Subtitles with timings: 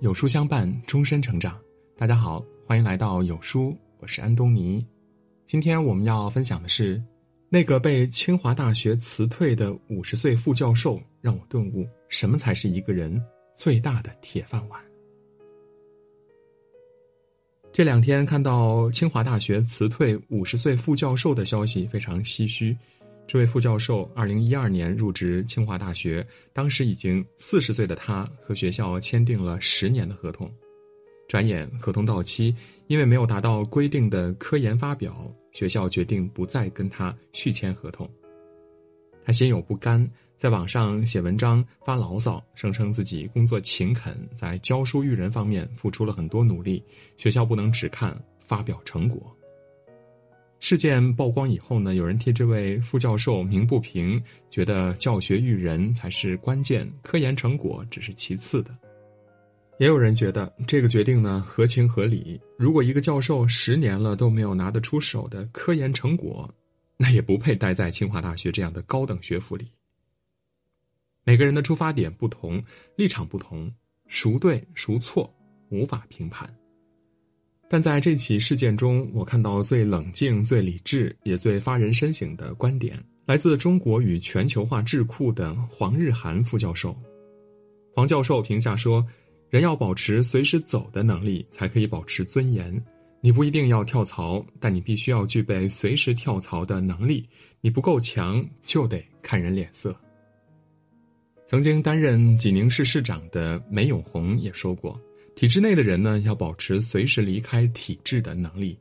[0.00, 1.60] 有书相伴，终身成长。
[1.94, 4.82] 大家好，欢迎来到有书，我是安东尼。
[5.44, 7.02] 今天我们要分享的是，
[7.50, 13.22] 那个被清华大学辞退的五十岁副教授，让我顿悟什么才是一个人
[13.54, 14.80] 最大的铁饭碗。
[17.70, 22.74] 这两天看到清华大学辞退五十岁副教授的消息，非常唏嘘。
[23.30, 30.52] 这位副教授，二零一二年入职清华大学，当时已经四十岁的他，和学校签订了十年的合同。
[31.28, 32.52] 转眼合同到期，
[32.88, 38.10] 因为没有达到规定的科研发表，学校决定不再跟他续签合同。
[39.24, 40.04] 他心有不甘，
[40.34, 46.82] 在网上写文章发牢骚，声称自己工作勤恳，在教书育人方面付出了很多努力，
[47.16, 49.32] 学校不能只看发表成果。
[50.60, 58.76] 事件曝光以后呢，有人替这位副教授鸣不平，觉得教学育人才是关键，科研成果只是其次的。
[59.78, 62.38] 也有人觉得这个决定呢合情合理。
[62.58, 66.54] 如果一个教授十年了都没有拿得出手的科研成果，
[66.98, 69.66] 那也不配待在清华大学这样的高等学府里。
[71.24, 72.62] 每个人的出发点不同，
[72.96, 73.72] 立场不同，
[74.08, 75.34] 孰对孰错，
[75.70, 76.54] 无法评判。
[77.72, 86.92] 但在这起事件中，我看到最冷静、最理智，也最发人深省的观点，来自中国与全球化智库的黄日涵副教授。
[87.94, 89.06] 黄教授评价说
[89.50, 92.84] ：“人要保持随时走的能力，才可以保持尊严。
[93.20, 97.24] 你不一定要跳槽，但你必须要具备随时跳槽的能力。
[97.60, 99.94] 你不够强，就得看人脸色。”
[101.46, 105.00] 曾经担任济宁市市长的梅永红也说过。
[105.40, 108.78] 体制内的人呢，要保持随时离开体制的能力。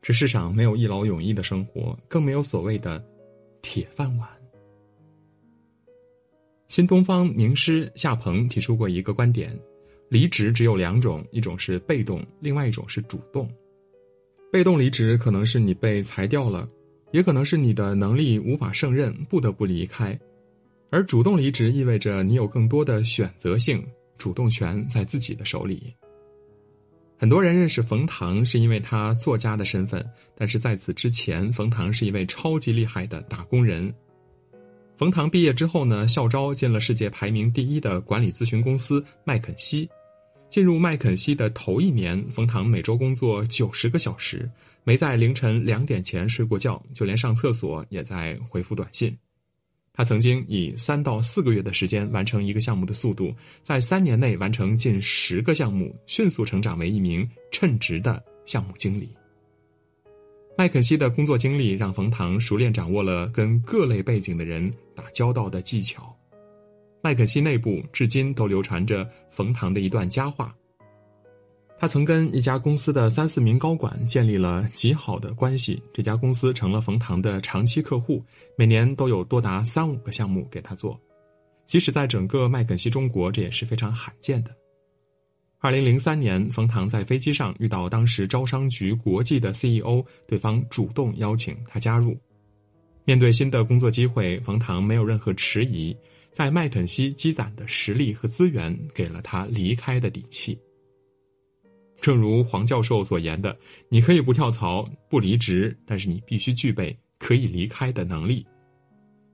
[0.00, 3.04] 这世上没有一劳永逸的生活，更没有所谓的
[3.60, 4.28] 铁饭碗。
[6.68, 9.52] 新东方名师夏鹏提出过一个观点：
[10.08, 13.50] 离职只有两种，一种是被动，另外一种是主动。
[14.52, 16.68] 被动离职可能是你被裁掉了，
[17.10, 20.16] 也可能是你的能力无法胜任，不得不离开；
[20.92, 23.84] 而主动离职意味着你有更多的选择性。
[24.18, 25.94] 主动权在自己的手里。
[27.16, 30.04] 很多人认识冯唐是因为他作家的身份，
[30.36, 33.92] 但是在此之前，冯唐是一位超级厉害的打工人。
[34.96, 39.88] 冯唐毕业之后呢，校招进了世界排名第一的管理咨询公司麦肯锡。
[40.48, 44.50] 进入麦肯锡的头一年，冯唐每周工作九十个小时，
[44.82, 49.14] 没在凌晨两点前睡过觉，就连上厕所也在回复短信。
[49.98, 59.08] 他曾经以三到四个月的时间完成一个项目的速度，在三年内完成近十个项目，迅速成长为一名称职的项目经理。
[60.56, 66.16] 麦肯锡的工作经历让冯唐熟练掌握了跟各类背景的人打交道的技巧。
[67.02, 70.54] 麦肯锡内部至今都流传着冯唐的一段佳话。
[71.80, 78.20] 他曾跟一家公司的三四名高管建立了极好的关系，这家公司成了冯唐的长期客户，
[78.56, 80.98] 每年都有多达三五个项目给他做。
[81.66, 84.50] 即使在整个麦肯锡中国，这也是非常罕见的。
[85.60, 92.16] 二零零三年，冯唐在飞机上遇到当时招商局国际的 CEO，对方主动邀请他加入。
[93.04, 95.96] 面对新的工作机会，冯唐没有任何迟疑，
[96.32, 100.58] 在麦肯锡积攒的实力和资源，给了他离开的底气。
[102.00, 103.56] 正如黄教授所言的，
[103.88, 108.46] 你可以不跳槽、不离职，但是你必须具备可以离开的能力。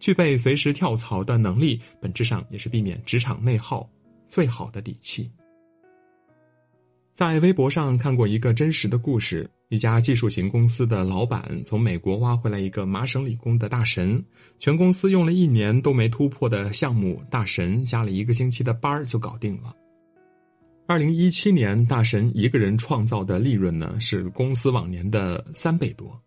[0.01, 3.89] 具备随时跳槽的能力，本质上也是避免职场内耗
[4.27, 5.31] 最好的底气。
[7.15, 14.23] 在微博上看过一个真实的故事：一家技术型公司的老板从美国挖回来一个麻省理工的大神，
[14.59, 19.75] 全公司用了一年都没突破的项目，大神加了一个星期的班儿就搞定了。
[20.87, 26.21] 二零一七年，大神一个人创造的利润呢，是公司往年的三倍多。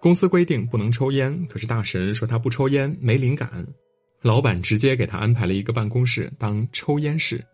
[0.00, 3.66] 公司规定不能抽烟，可是大神说他不抽烟，没灵感。
[4.22, 7.44] 老板直接给他安排了一个办公室当抽烟室。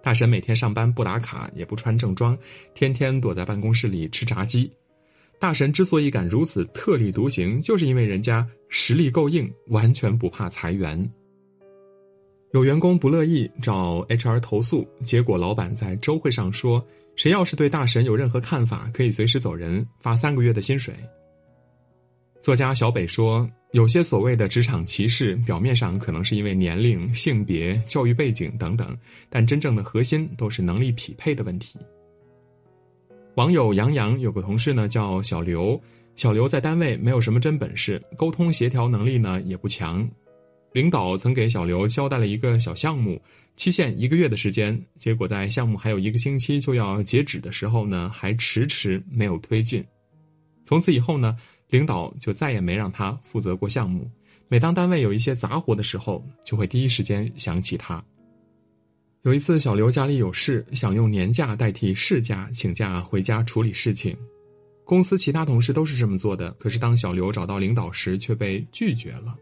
[0.00, 2.38] 大神每天上班不打卡，也不穿正装，
[2.72, 4.70] 天天躲在办公室里吃炸鸡。
[5.40, 11.10] 大神之所以敢如此特立独行，就是因为人家实力够硬，完全不怕裁员。
[12.52, 16.84] 有员工不乐意找 HR 投诉，结果老板在周会上说
[17.16, 20.94] ：“谁要是对大神有任何看法，可以随时走人，发三个月的薪水。”
[22.42, 28.94] 作家小北说：“有些所谓的职场歧视，表面上可能是因为年龄、性别、教育背景等等，
[29.30, 31.78] 但真正的核心都是能力匹配的问题。”
[33.36, 35.80] 网友杨洋有个同事呢，叫小刘，
[36.16, 40.06] 小刘在单位没有什么真本事，沟通协调能力呢也不强。
[40.72, 43.20] 领导曾给小刘交代了一个小项目，
[43.56, 49.84] 期限一个月的时间，结果在项目还有一个星期就要截止的时候呢，还迟迟没有推进。
[50.64, 51.36] 从此以后呢，
[51.68, 54.10] 领导就再也没让他负责过项目。
[54.48, 58.02] 每当单位有一些杂活的时候，就会第一时间想起他。
[59.22, 64.16] 有一次，小刘家里有事，想用年假代替事假请假回家处理事情。
[64.84, 69.36] 公司其他同事都是这么做的，可是当小刘找到领导时，却被拒绝了。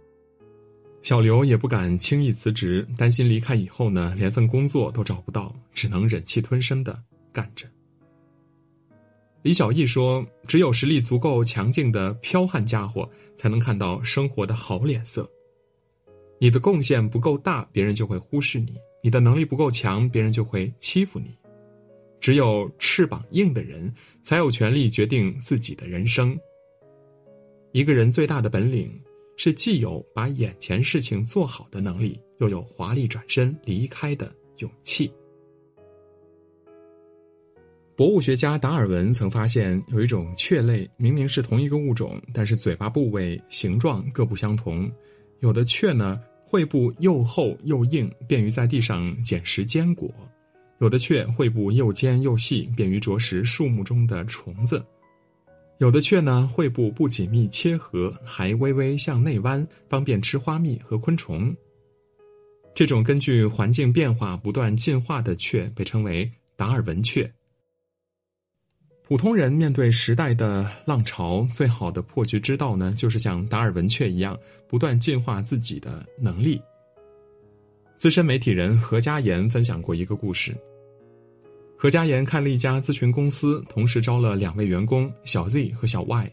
[1.03, 7.03] 小刘也不敢轻易辞职，担心离开以后呢，连份工作都找不到，只能忍气吞声的
[7.33, 7.67] 干着。
[9.43, 15.29] 李小艺说：“只有实力足够强劲的剽悍家伙，才能看到生活的好脸色。
[16.39, 21.35] 你的贡献不够大，别人就会忽视你；你的能力不够强，别人就会欺负你。
[22.21, 23.91] 只有翅膀硬的人，
[24.23, 26.39] 才有权利决定自己的人生。
[27.73, 28.93] 一个人最大的本领，
[29.43, 35.11] 是既有把眼前事情做好的能力，又有华丽转身离开的勇气。”
[37.97, 44.93] 博物学家达尔文曾发现，有一种雀类明明是同一个物种，但是嘴巴部位、形状各不相同。
[45.39, 50.11] 有的雀呢，喙部又厚又硬，便于在地上捡食坚果；
[50.81, 54.85] 有的雀喙部又尖又细，便于啄食树木中的虫子；
[55.81, 61.57] 有的雀呢，喙部不紧密切合，还微微向内弯，方便吃花蜜和昆虫。
[62.75, 67.33] 这种根据环境变化不断进化的雀，被称为达尔文雀。
[69.03, 74.39] 普通人面对时代的浪潮，最好的破局之道呢，就是像达尔文雀一样，
[74.69, 76.61] 不断进化自己的能力。
[77.97, 80.55] 资深媒体人何家言分享过一个故事：
[81.83, 86.31] 何家言开了一家咨询公司，同时招了两位员工小 Z 和小 Y。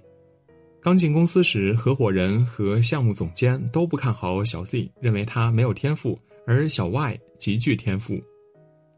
[0.82, 8.22] 刚进公司时，合伙人和项目总监都不看好小 Z，认为他没有天赋，而小 Y 极具天赋。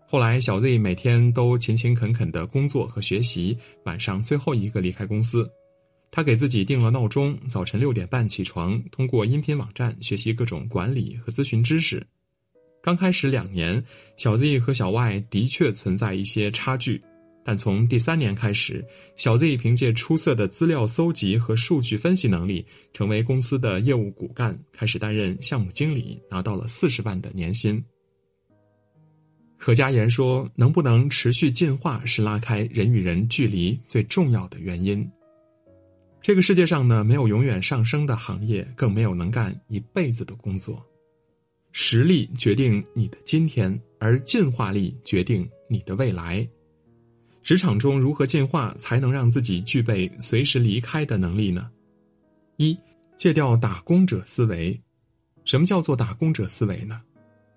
[0.07, 5.47] 后来，小 Z 每天都勤勤恳恳的工作和学习，晚上最后一个离开公司。
[6.09, 12.03] 他给自己定了闹钟，早晨六点半起床，通过音频网站学习各种管理和咨询知识。
[12.81, 13.83] 刚开始两年，
[14.17, 17.01] 小 Z 和小 Y 的确存在一些差距，
[17.43, 18.83] 但从第三年开始，
[19.15, 27.83] 小 Z 凭借出色的资料搜集和数据分析能力，成为公司的业务骨干，开始担任项目经理，拿到了四十万的年薪。
[29.57, 35.05] 何家言说：“能不能持续进化，是拉开人与人距离最重要的原因。
[36.21, 40.81] 这个世界上呢，没有永远上升的行业，更没有能干一辈子的工作。
[41.71, 46.47] 实力决定你的今天，而进化力决定你的未来。
[47.41, 51.69] 职场中如何进化，才能让自己具备随时离开的能力呢？
[52.57, 52.77] 一，
[53.17, 54.79] 戒掉打工者思维。
[55.45, 57.01] 什么叫做打工者思维呢？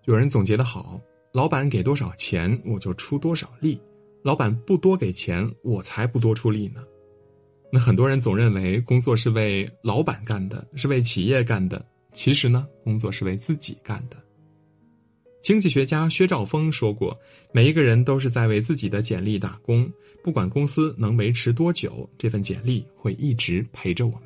[0.05, 1.01] 有人总结的好。”
[1.33, 3.79] 老板给多少钱，我就出多少力；
[4.23, 6.85] 老板不多给钱，我才不多出力呢。
[7.73, 11.83] 那很多人总认为工作是为老板干的，是为企业干的。
[12.13, 14.17] 其实呢，工作是为自己干的。
[15.43, 17.19] 经济学家薛兆丰说过
[17.53, 19.91] ：“每一个人都是在为自己的简历打工，
[20.23, 24.23] 不管公司能维持多久，这份简历会一直陪着我们。”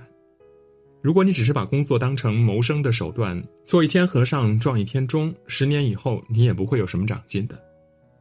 [1.00, 7.59] 如果你只是把工作当成谋生的手段，做一天和尚撞一天钟，十年以后你也不会有什么长进的。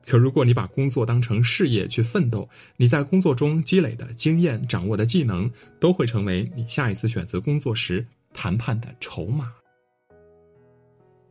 [0.05, 9.51] 可如果你把工作当成事业去奋斗，你在工作中积累的经验、掌握的技能，都会成为你下一次选择工作时谈判的筹码。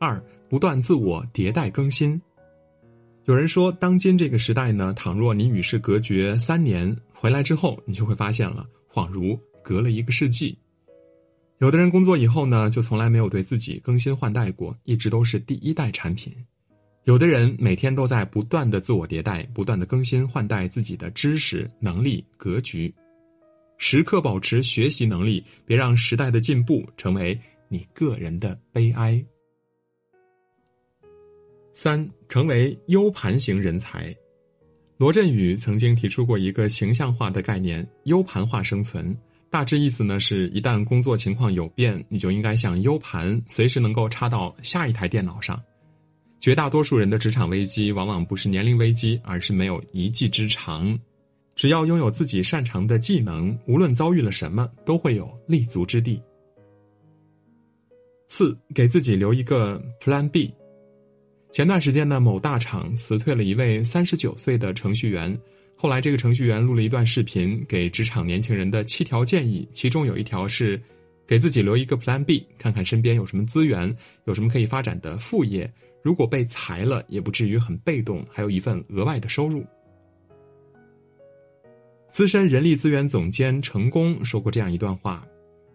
[0.00, 2.20] 二，不断自我迭代更新。
[3.26, 10.58] 有人说，当今这个时代呢，倘若你与世隔绝三年，回来之后，你就会发现了，恍如隔了一个世纪。
[11.58, 16.34] 有的人工作以后呢，就从来没有对自己更新换代过，一直都是第一代产品。
[17.04, 22.92] 有的人每天都在不断的自我迭代，不断的更新换代自己的知识、能力、格局，
[23.78, 27.38] 时刻保持学习能力，别让时代的进步成为
[27.68, 29.22] 你个人的悲哀。
[31.72, 34.14] 三，成为 U 盘型人才。
[34.96, 39.16] 罗振宇曾经提出过一个形象化的概念：U 盘化生存。
[39.50, 45.60] 大致意思呢，是一旦工作情况有变，你就应该像 U 盘，随时能够插到下一台电脑上。
[46.40, 50.96] 绝大多数人的职场危机，往往不是年龄危机，而是没有一技之长。
[51.54, 56.20] 只要拥有自己擅长的技能，无论遭遇了什么，都会有立足之地。
[58.28, 60.52] 四，给自己留一个 Plan B。
[61.52, 65.38] 前段时间呢，某大厂辞退了一位三十九岁的程序员。
[65.76, 70.80] 后来，这个程序员录了一段视频，给职场年轻人的七条建议，其中有一条是：
[71.26, 73.94] 给自己留一个 Plan B，看看身边有什么资源，
[74.24, 75.72] 有什么可以发展的副业。
[76.02, 79.64] 如果被裁了，也不至于很被动，还有一份额外的收入。
[82.14, 85.26] 资深人力资源总监成功说过这样一段话：“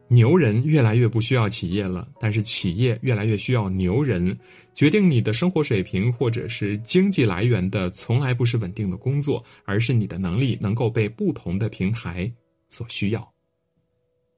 [0.07, 4.39] 牛人越来越不需要企业了，但是企业越来越需要牛人。
[4.73, 12.31] 决定你的生活水平或者是经济来源的，从来不是稳定的工作，而是你的能力能够被不同的平台
[12.69, 13.33] 所需要。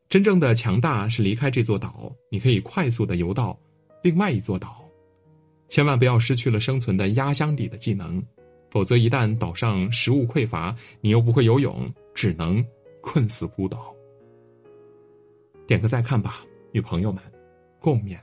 [0.10, 3.56] 真正的强大是离开这座岛，你可以快速的游到
[4.02, 4.84] 另外一座岛。”
[5.70, 8.20] 千万不要失去了生存的压箱底的技能，
[8.72, 12.66] 否则一旦岛上食物匮乏，你又不会游泳，只能
[13.02, 13.94] 困死孤岛。
[15.68, 17.22] 点个再看吧，与朋友们
[17.80, 18.18] 共勉。